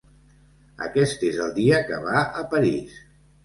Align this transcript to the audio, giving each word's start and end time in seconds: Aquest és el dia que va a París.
Aquest 0.85 1.27
és 1.29 1.39
el 1.45 1.55
dia 1.59 1.85
que 1.93 2.03
va 2.09 2.27
a 2.43 2.45
París. 2.57 3.01